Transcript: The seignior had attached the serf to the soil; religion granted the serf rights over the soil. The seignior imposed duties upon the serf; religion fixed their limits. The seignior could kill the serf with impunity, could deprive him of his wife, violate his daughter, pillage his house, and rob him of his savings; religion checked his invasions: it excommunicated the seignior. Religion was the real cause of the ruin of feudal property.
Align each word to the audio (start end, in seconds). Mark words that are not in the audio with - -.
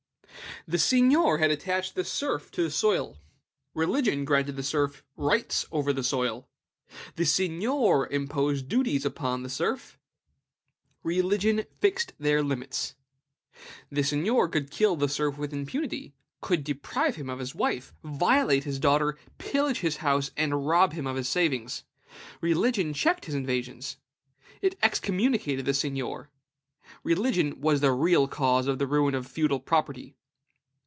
The 0.67 0.77
seignior 0.77 1.39
had 1.39 1.49
attached 1.49 1.95
the 1.95 2.03
serf 2.05 2.51
to 2.51 2.61
the 2.61 2.69
soil; 2.69 3.17
religion 3.73 4.25
granted 4.25 4.55
the 4.57 4.61
serf 4.63 5.03
rights 5.17 5.65
over 5.71 5.91
the 5.91 6.03
soil. 6.03 6.47
The 7.15 7.25
seignior 7.25 8.05
imposed 8.07 8.67
duties 8.67 9.03
upon 9.03 9.41
the 9.41 9.49
serf; 9.49 9.97
religion 11.01 11.65
fixed 11.79 12.13
their 12.19 12.43
limits. 12.43 12.93
The 13.91 14.03
seignior 14.03 14.47
could 14.47 14.69
kill 14.69 14.95
the 14.95 15.09
serf 15.09 15.35
with 15.35 15.51
impunity, 15.51 16.13
could 16.41 16.63
deprive 16.63 17.15
him 17.15 17.27
of 17.27 17.39
his 17.39 17.55
wife, 17.55 17.91
violate 18.03 18.63
his 18.63 18.77
daughter, 18.77 19.17
pillage 19.39 19.79
his 19.79 19.97
house, 19.97 20.29
and 20.37 20.67
rob 20.67 20.93
him 20.93 21.07
of 21.07 21.15
his 21.15 21.27
savings; 21.27 21.85
religion 22.39 22.93
checked 22.93 23.25
his 23.25 23.33
invasions: 23.33 23.97
it 24.61 24.77
excommunicated 24.83 25.65
the 25.65 25.73
seignior. 25.73 26.29
Religion 27.03 27.59
was 27.59 27.79
the 27.81 27.93
real 27.93 28.27
cause 28.27 28.67
of 28.67 28.77
the 28.77 28.85
ruin 28.85 29.15
of 29.15 29.25
feudal 29.25 29.59
property. 29.59 30.13